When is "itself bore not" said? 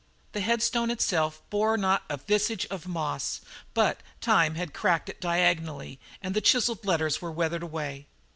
0.89-2.01